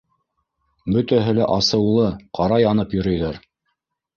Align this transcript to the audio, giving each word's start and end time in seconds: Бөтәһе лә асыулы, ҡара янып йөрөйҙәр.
Бөтәһе 0.95 1.35
лә 1.39 1.49
асыулы, 1.57 2.09
ҡара 2.39 2.61
янып 2.65 2.97
йөрөйҙәр. 2.99 3.43